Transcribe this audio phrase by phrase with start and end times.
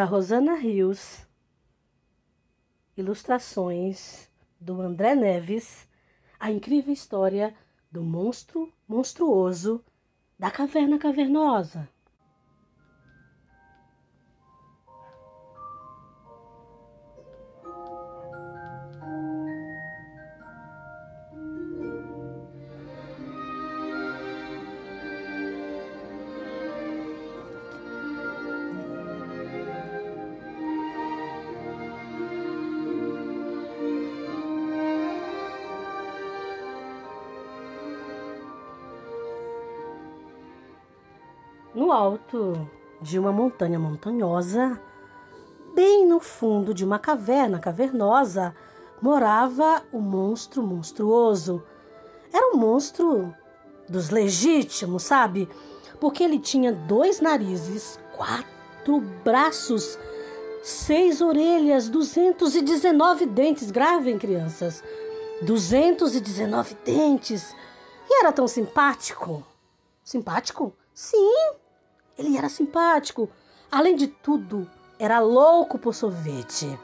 [0.00, 1.26] da Rosana Rios,
[2.96, 5.86] ilustrações do André Neves,
[6.38, 7.54] a incrível história
[7.92, 9.84] do monstro monstruoso
[10.38, 11.86] da caverna cavernosa.
[41.80, 42.68] No alto
[43.00, 44.78] de uma montanha montanhosa,
[45.74, 48.54] bem no fundo de uma caverna cavernosa,
[49.00, 51.62] morava o monstro monstruoso.
[52.30, 53.34] Era um monstro
[53.88, 55.48] dos legítimos, sabe?
[55.98, 59.98] Porque ele tinha dois narizes, quatro braços,
[60.62, 63.70] seis orelhas, 219 dentes.
[63.70, 64.84] Gravem, crianças.
[65.40, 67.56] 219 dentes.
[68.06, 69.42] E era tão simpático.
[70.04, 70.74] Simpático?
[70.92, 71.59] Sim,
[72.20, 73.28] ele era simpático.
[73.72, 74.68] Além de tudo,
[74.98, 76.78] era louco por sorvete.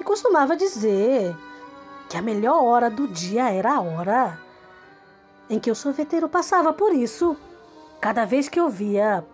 [0.00, 1.36] E costumava dizer
[2.08, 4.40] que a melhor hora do dia era a hora
[5.50, 6.72] em que o sorveteiro passava.
[6.72, 7.36] Por isso,
[8.00, 9.24] cada vez que eu via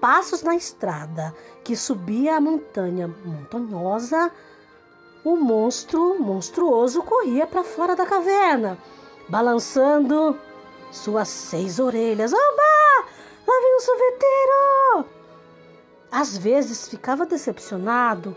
[0.00, 4.32] passos na estrada que subia a montanha montanhosa,
[5.24, 8.78] o monstro monstruoso corria para fora da caverna,
[9.28, 10.38] balançando
[10.90, 12.32] suas seis orelhas.
[12.32, 13.17] Oba!
[13.48, 15.08] Lá vem o sorveteiro!
[16.12, 18.36] Às vezes ficava decepcionado,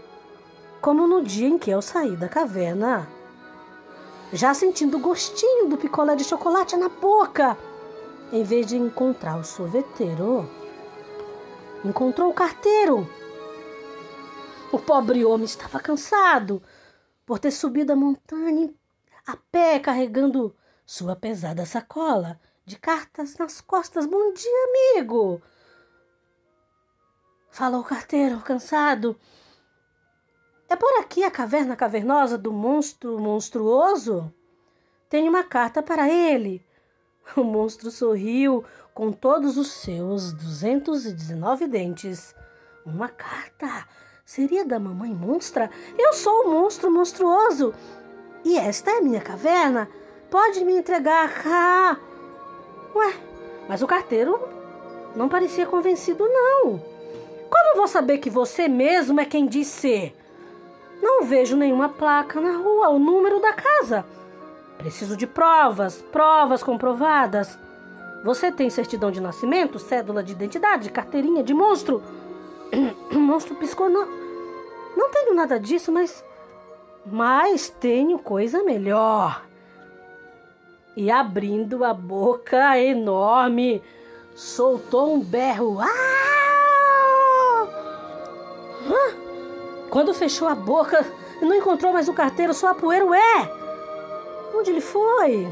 [0.80, 3.10] como no dia em que eu saí da caverna,
[4.32, 7.58] já sentindo o gostinho do picolé de chocolate na boca,
[8.32, 10.50] em vez de encontrar o sorveteiro.
[11.84, 13.06] Encontrou o carteiro.
[14.72, 16.64] O pobre homem estava cansado
[17.26, 18.74] por ter subido a montanha
[19.28, 24.06] a pé carregando sua pesada sacola de cartas nas costas.
[24.06, 25.42] Bom dia, amigo!
[27.50, 29.20] Falou o carteiro, cansado.
[30.70, 34.34] É por aqui a caverna cavernosa do monstro monstruoso?
[35.10, 36.66] Tenho uma carta para ele.
[37.36, 42.36] O monstro sorriu com todos os seus 219 dentes.
[42.86, 43.88] Uma carta?
[44.26, 45.70] Seria da mamãe monstra?
[45.98, 47.74] Eu sou o monstro monstruoso.
[48.44, 49.90] E esta é a minha caverna.
[50.30, 51.32] Pode me entregar.
[51.46, 52.11] Ah!
[52.96, 53.14] Ué,
[53.68, 54.40] mas o carteiro
[55.16, 56.82] não parecia convencido, não.
[57.50, 60.16] Como vou saber que você mesmo é quem diz ser?
[61.02, 64.06] Não vejo nenhuma placa na rua, o número da casa.
[64.78, 67.58] Preciso de provas, provas comprovadas.
[68.24, 72.02] Você tem certidão de nascimento, cédula de identidade, carteirinha de monstro?
[73.12, 74.08] Monstro piscou, não.
[74.96, 76.24] Não tenho nada disso, mas.
[77.06, 79.44] Mas tenho coisa melhor
[80.96, 83.82] e abrindo a boca enorme,
[84.36, 85.80] soltou um berro.
[85.80, 86.22] Ah!
[89.90, 91.06] Quando fechou a boca,
[91.42, 93.06] não encontrou mais o carteiro, só a poeira.
[93.06, 93.52] Ué!
[94.56, 95.48] Onde ele foi?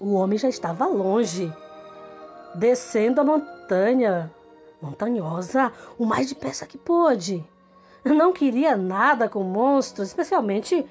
[0.00, 1.52] O homem já estava longe,
[2.54, 4.32] descendo a montanha
[4.80, 7.44] montanhosa o mais depressa que pôde.
[8.04, 10.86] Não queria nada com monstros, especialmente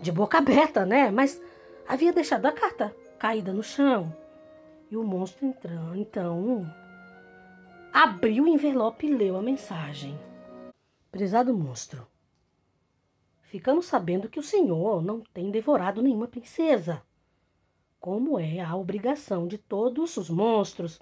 [0.00, 1.10] de boca aberta, né?
[1.10, 1.40] Mas
[1.86, 4.14] havia deixado a carta caída no chão.
[4.90, 6.64] E o monstro entrou, então
[7.92, 10.18] abriu o envelope e leu a mensagem.
[11.10, 12.06] Prezado monstro,
[13.42, 17.02] ficamos sabendo que o senhor não tem devorado nenhuma princesa,
[17.98, 21.00] como é a obrigação de todos os monstros.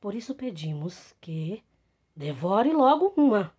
[0.00, 1.62] Por isso pedimos que
[2.14, 3.52] devore logo uma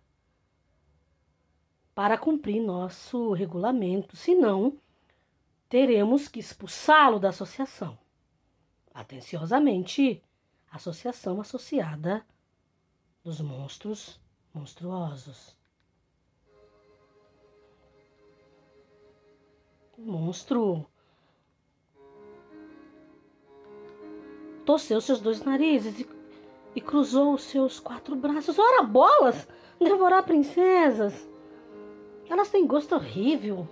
[1.94, 4.78] para cumprir nosso regulamento, senão
[5.68, 7.98] teremos que expulsá-lo da associação.
[8.92, 10.22] Atenciosamente,
[10.70, 12.24] Associação Associada
[13.22, 14.20] dos Monstros
[14.52, 15.56] Monstruosos.
[19.96, 20.86] O monstro
[24.64, 26.08] torceu seus dois narizes e,
[26.74, 28.58] e cruzou os seus quatro braços.
[28.58, 29.46] Ora, bolas!
[29.78, 31.29] Devorar princesas!
[32.30, 33.66] Elas têm gosto horrível.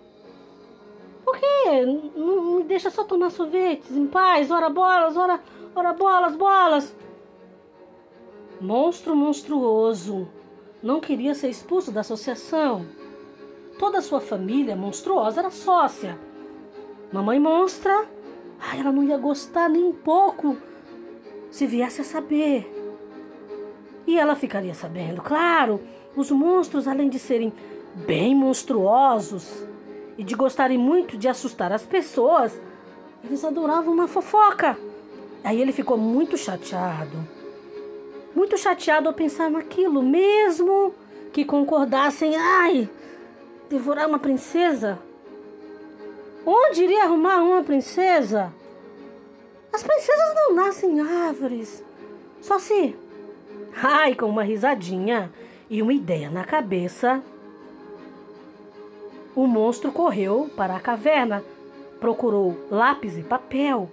[1.25, 4.51] Por que não me deixa só tomar sorvetes em paz?
[4.51, 5.41] Ora bolas, ora,
[5.77, 6.97] ora bolas, bolas.
[8.61, 10.29] Monstro monstruoso.
[10.83, 12.85] Não queria ser expulso da associação.
[13.79, 16.19] Toda a sua família monstruosa era sócia.
[17.13, 18.07] Mamãe monstra,
[18.59, 20.57] ai, ela não ia gostar nem um pouco
[21.51, 22.75] se viesse a saber.
[24.05, 25.23] E ela ficaria sabendo.
[25.23, 25.81] Claro,
[26.17, 27.53] os monstros, além de serem
[28.07, 29.65] bem monstruosos
[30.17, 32.61] e de gostarem muito de assustar as pessoas,
[33.25, 34.79] eles adoravam uma fofoca.
[35.43, 37.17] Aí ele ficou muito chateado.
[38.35, 40.95] Muito chateado ao pensar naquilo, mesmo
[41.33, 42.89] que concordassem, ai,
[43.69, 44.99] devorar uma princesa.
[46.45, 48.53] Onde iria arrumar uma princesa?
[49.73, 51.85] As princesas não nascem em árvores.
[52.41, 52.97] Só se.
[53.83, 55.33] Ai, com uma risadinha
[55.69, 57.23] e uma ideia na cabeça,
[59.39, 61.45] o monstro correu para a caverna,
[62.01, 63.89] procurou lápis e papel.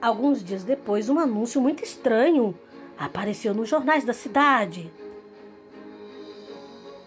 [0.00, 2.58] Alguns dias depois, um anúncio muito estranho
[2.98, 4.90] apareceu nos jornais da cidade.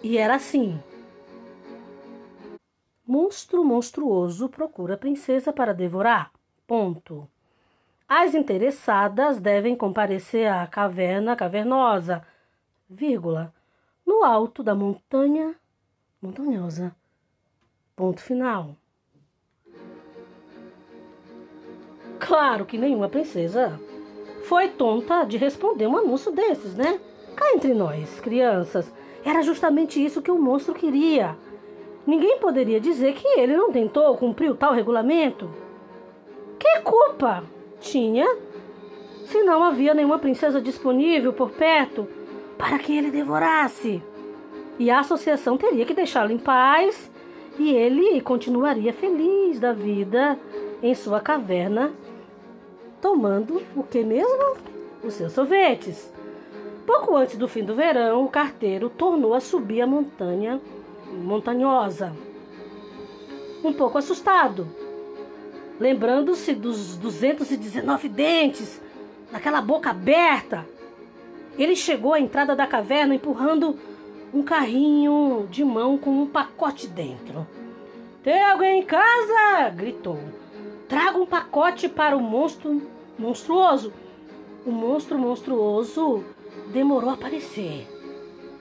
[0.01, 0.81] E era assim:
[3.05, 6.31] Monstro monstruoso procura princesa para devorar.
[6.65, 7.27] Ponto.
[8.07, 12.25] As interessadas devem comparecer à caverna cavernosa,
[12.89, 13.53] vírgula,
[14.05, 15.53] no alto da montanha
[16.25, 16.95] montanhosa.
[17.95, 18.75] Ponto final.
[22.19, 23.79] Claro que nenhuma princesa
[24.43, 26.99] foi tonta de responder um anúncio desses, né?
[27.35, 28.91] Cá entre nós, crianças,
[29.23, 31.37] era justamente isso que o monstro queria.
[32.05, 35.49] Ninguém poderia dizer que ele não tentou cumprir o tal regulamento.
[36.59, 37.43] Que culpa
[37.79, 38.25] tinha
[39.25, 42.07] se não havia nenhuma princesa disponível por perto
[42.57, 44.01] para que ele devorasse?
[44.77, 47.09] E a associação teria que deixá-lo em paz
[47.57, 50.37] e ele continuaria feliz da vida
[50.83, 51.93] em sua caverna,
[53.01, 54.57] tomando o que mesmo?
[55.03, 56.11] Os seus sorvetes.
[56.85, 60.61] Pouco antes do fim do verão, o carteiro tornou a subir a montanha
[61.11, 62.13] montanhosa.
[63.63, 64.67] Um pouco assustado,
[65.79, 68.81] lembrando-se dos 219 dentes,
[69.31, 70.67] daquela boca aberta.
[71.57, 73.79] Ele chegou à entrada da caverna empurrando
[74.35, 77.47] um carrinho de mão com um pacote dentro.
[78.21, 79.69] Tem alguém em casa?
[79.73, 80.19] gritou.
[80.89, 82.81] Traga um pacote para o monstro
[83.17, 83.93] monstruoso.
[84.65, 86.21] O monstro monstruoso
[86.73, 87.87] demorou a aparecer,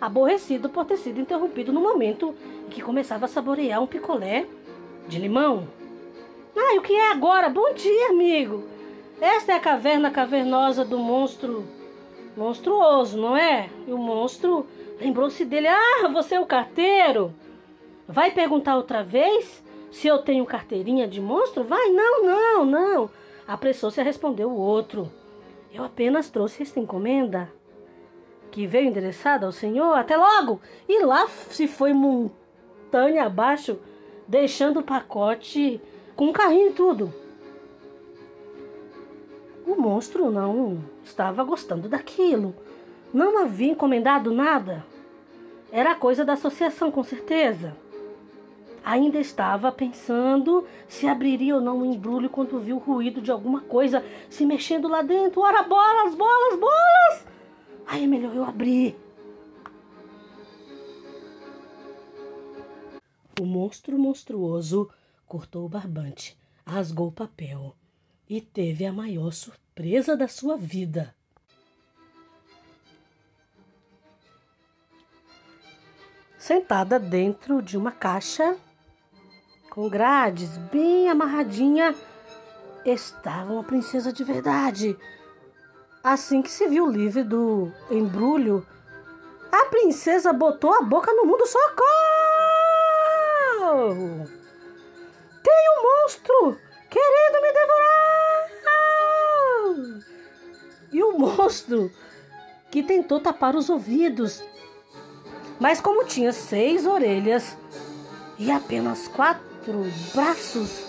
[0.00, 2.36] aborrecido por ter sido interrompido no momento
[2.66, 4.46] em que começava a saborear um picolé
[5.08, 5.66] de limão.
[6.56, 7.48] Ah, e o que é agora?
[7.48, 8.62] Bom dia, amigo.
[9.20, 11.64] Esta é a caverna cavernosa do monstro
[12.36, 13.68] monstruoso, não é?
[13.88, 14.66] E o monstro
[15.00, 15.68] lembrou-se dele.
[15.68, 17.34] Ah, você é o carteiro?
[18.06, 21.64] Vai perguntar outra vez se eu tenho carteirinha de monstro?
[21.64, 23.10] Vai, não, não, não.
[23.46, 25.10] Apressou-se a responder o outro.
[25.72, 27.50] Eu apenas trouxe esta encomenda
[28.50, 29.94] que veio endereçada ao Senhor.
[29.94, 30.60] Até logo!
[30.88, 33.78] E lá se foi montanha abaixo,
[34.28, 35.80] deixando o pacote
[36.14, 37.12] com um carrinho e tudo.
[39.66, 42.54] O monstro não estava gostando daquilo.
[43.14, 44.84] Não havia encomendado nada.
[45.70, 47.76] Era coisa da associação, com certeza.
[48.84, 53.60] Ainda estava pensando se abriria ou não o embrulho quando viu o ruído de alguma
[53.60, 55.42] coisa se mexendo lá dentro.
[55.42, 57.26] Ora, bolas, bolas, bolas!
[57.86, 58.96] Aí é melhor eu abrir.
[63.40, 64.90] O monstro monstruoso
[65.24, 67.76] cortou o barbante, rasgou o papel
[68.28, 71.14] e teve a maior surpresa da sua vida.
[76.44, 78.54] Sentada dentro de uma caixa
[79.70, 81.94] com grades bem amarradinha,
[82.84, 84.94] estava uma princesa de verdade.
[86.02, 88.66] Assim que se viu livre do embrulho,
[89.50, 91.86] a princesa botou a boca no mundo socorro!
[95.42, 96.58] Tem um monstro
[96.90, 98.04] querendo me devorar!
[100.92, 101.90] E o monstro
[102.70, 104.44] que tentou tapar os ouvidos,
[105.58, 107.56] mas como tinha seis orelhas
[108.38, 109.84] e apenas quatro
[110.14, 110.84] braços,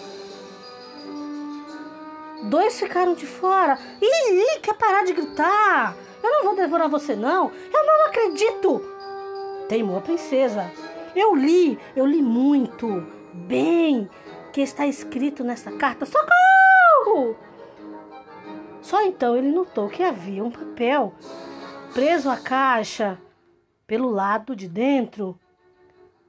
[2.43, 3.77] dois ficaram de fora.
[4.01, 5.95] Ih, quer parar de gritar?
[6.23, 7.51] Eu não vou devorar você, não.
[7.71, 8.81] Eu não acredito.
[9.69, 10.71] Teimou a princesa.
[11.15, 14.09] Eu li, eu li muito, bem,
[14.51, 17.35] que está escrito nessa carta: socorro!
[18.81, 21.13] Só então ele notou que havia um papel
[21.93, 23.17] preso à caixa
[23.87, 25.39] pelo lado de dentro,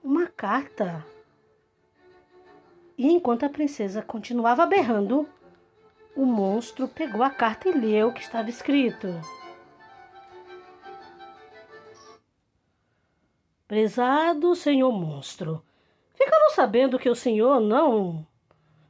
[0.03, 1.05] uma carta.
[2.97, 5.29] E enquanto a princesa continuava berrando,
[6.15, 9.09] o monstro pegou a carta e leu o que estava escrito.
[13.67, 15.63] Prezado senhor monstro,
[16.15, 18.25] ficamos sabendo que o senhor não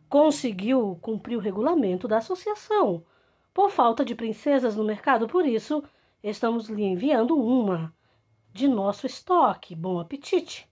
[0.08, 3.02] conseguiu cumprir o regulamento da associação
[3.54, 5.82] por falta de princesas no mercado, por isso
[6.23, 7.92] estamos lhe enviando uma
[8.56, 9.75] de nosso estoque.
[9.75, 10.66] Bom apetite!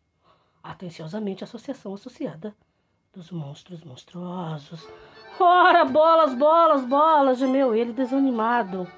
[0.63, 2.57] Atenciosamente, Associação Associada
[3.13, 4.89] dos Monstros Monstruosos.
[5.39, 8.91] Ora, bolas, bolas, bolas, gemeu ele desanimado.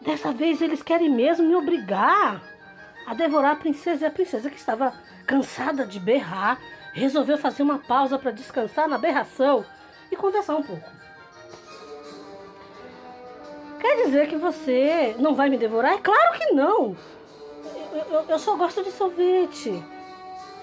[0.00, 2.40] Dessa vez eles querem mesmo me obrigar
[3.06, 4.04] a devorar a princesa.
[4.04, 4.94] E a princesa, que estava
[5.26, 6.60] cansada de berrar,
[6.92, 9.64] resolveu fazer uma pausa para descansar na berração
[10.10, 10.88] e conversar um pouco.
[13.80, 15.94] Quer dizer que você não vai me devorar?
[15.94, 16.96] É claro que não!
[17.94, 19.80] Eu, eu, só gosto de sorvete.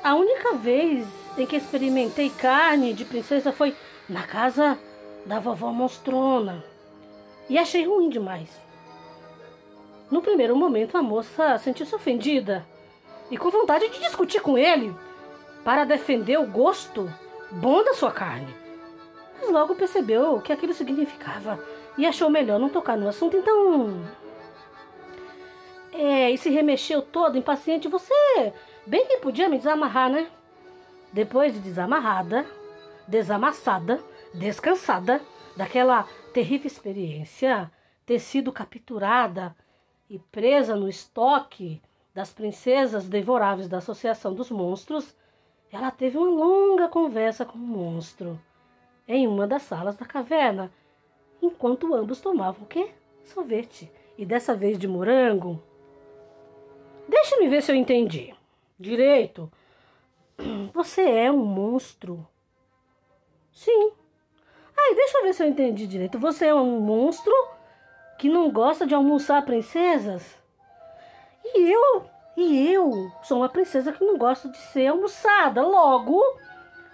[0.03, 1.07] A única vez
[1.37, 3.73] em que experimentei carne de princesa foi
[4.09, 4.77] na casa
[5.25, 6.61] da vovó monstrona.
[7.49, 8.49] E achei ruim demais.
[10.09, 12.65] No primeiro momento, a moça sentiu-se ofendida
[13.29, 14.93] e com vontade de discutir com ele
[15.63, 17.09] para defender o gosto
[17.49, 18.53] bom da sua carne.
[19.39, 21.57] Mas logo percebeu o que aquilo significava
[21.97, 24.01] e achou melhor não tocar no assunto, então.
[25.91, 27.87] É, e se remexeu todo impaciente.
[27.87, 28.53] Você
[28.85, 30.29] bem que podia me desamarrar, né?
[31.11, 32.45] Depois de desamarrada,
[33.07, 34.01] desamassada,
[34.33, 35.21] descansada
[35.55, 37.69] daquela terrível experiência,
[38.05, 39.55] ter sido capturada
[40.09, 41.81] e presa no estoque
[42.13, 45.15] das princesas devoráveis da Associação dos Monstros,
[45.71, 48.39] ela teve uma longa conversa com o monstro
[49.07, 50.71] em uma das salas da caverna,
[51.41, 52.91] enquanto ambos tomavam o quê?
[53.23, 53.91] Sorvete.
[54.17, 55.61] E dessa vez de morango.
[57.11, 58.33] Deixa-me ver se eu entendi.
[58.79, 59.51] Direito.
[60.73, 62.25] Você é um monstro.
[63.51, 63.91] Sim.
[64.79, 66.17] Ai, deixa eu ver se eu entendi direito.
[66.17, 67.33] Você é um monstro
[68.17, 70.41] que não gosta de almoçar princesas?
[71.43, 72.05] E eu,
[72.37, 75.61] e eu sou uma princesa que não gosta de ser almoçada.
[75.61, 76.17] Logo,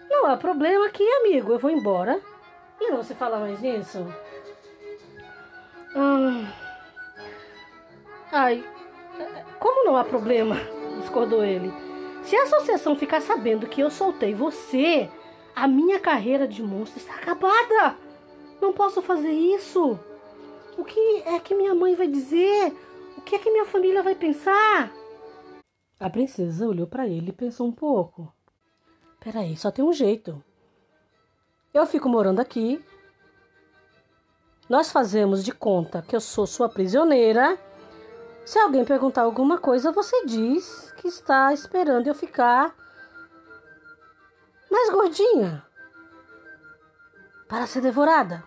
[0.09, 1.51] não há problema aqui, amigo.
[1.53, 2.19] Eu vou embora.
[2.81, 4.00] E não se fala mais nisso.
[5.95, 6.47] Hum.
[8.31, 8.65] Ai,
[9.59, 10.55] como não há problema?
[11.00, 11.71] Discordou ele.
[12.24, 15.09] Se a associação ficar sabendo que eu soltei você,
[15.55, 17.97] a minha carreira de monstro está acabada.
[18.62, 20.00] Não posso fazer isso.
[20.77, 22.75] O que é que minha mãe vai dizer?
[23.17, 24.91] O que é que minha família vai pensar?
[26.00, 28.31] A princesa olhou para ele e pensou um pouco.
[29.19, 30.43] Peraí, só tem um jeito.
[31.74, 32.83] Eu fico morando aqui.
[34.69, 37.57] Nós fazemos de conta que eu sou sua prisioneira.
[38.47, 42.73] Se alguém perguntar alguma coisa, você diz que está esperando eu ficar
[44.71, 45.65] mais gordinha
[47.49, 48.41] para ser devorada.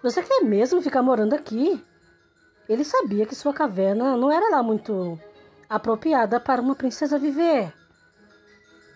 [0.00, 1.84] Você quer mesmo ficar morando aqui?
[2.68, 5.18] Ele sabia que sua caverna não era lá muito
[5.68, 7.74] apropriada para uma princesa viver.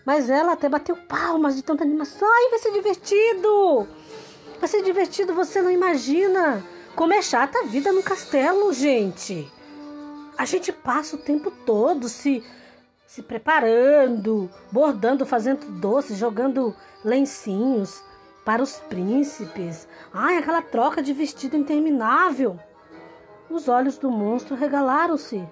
[0.05, 2.25] Mas ela até bateu palmas de tanta animação.
[2.25, 3.85] Ai, vai ser divertido!
[4.61, 6.63] Vai ser divertido, você não imagina
[6.95, 9.51] como é chata a vida no castelo, gente.
[10.37, 12.43] A gente passa o tempo todo se
[13.07, 18.03] se preparando, bordando, fazendo doces, jogando lencinhos,
[18.43, 19.87] para os príncipes.
[20.13, 22.59] Ai, aquela troca de vestido interminável.
[23.49, 25.47] Os olhos do monstro regalaram-se.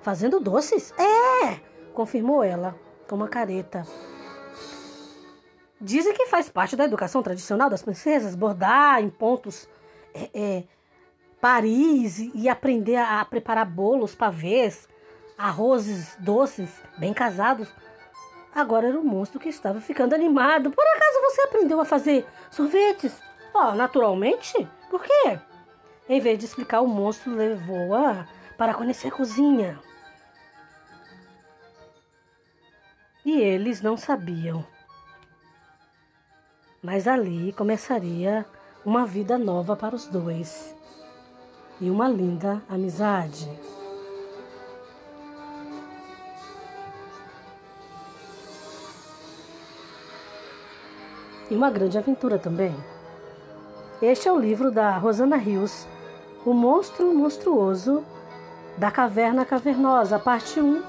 [0.00, 0.92] Fazendo doces?
[0.96, 1.60] É!
[1.92, 2.74] confirmou ela,
[3.08, 3.86] com uma careta.
[5.80, 9.68] Dizem que faz parte da educação tradicional das princesas bordar em pontos
[10.14, 10.64] é, é,
[11.42, 14.88] Paris e aprender a preparar bolos, pavês,
[15.36, 17.68] arrozes doces, bem casados.
[18.54, 20.70] Agora era o monstro que estava ficando animado.
[20.70, 23.20] Por acaso você aprendeu a fazer sorvetes?
[23.52, 24.68] Oh, naturalmente.
[24.88, 25.40] Por quê?
[26.08, 28.24] Em vez de explicar, o monstro levou-a
[28.56, 29.80] para conhecer a cozinha.
[33.24, 34.64] E eles não sabiam.
[36.80, 38.46] Mas ali começaria
[38.84, 40.80] uma vida nova para os dois
[41.80, 43.48] e uma linda amizade.
[51.52, 52.74] e uma grande aventura também.
[54.00, 55.86] Este é o livro da Rosana Rios,
[56.46, 58.02] O Monstro Monstruoso
[58.78, 60.82] da Caverna Cavernosa, parte 1.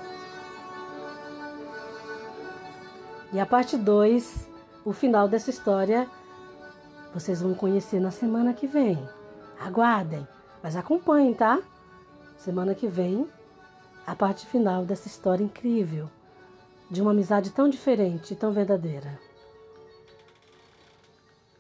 [3.33, 4.47] E a parte 2,
[4.85, 6.07] o final dessa história,
[7.13, 8.97] vocês vão conhecer na semana que vem.
[9.59, 10.25] Aguardem,
[10.63, 11.61] mas acompanhem, tá?
[12.37, 13.27] Semana que vem,
[14.07, 16.09] a parte final dessa história incrível,
[16.89, 19.19] de uma amizade tão diferente e tão verdadeira.